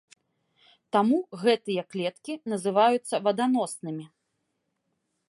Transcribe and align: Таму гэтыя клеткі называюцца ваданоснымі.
Таму 0.95 1.19
гэтыя 1.43 1.83
клеткі 1.95 2.33
называюцца 2.53 3.15
ваданоснымі. 3.29 4.05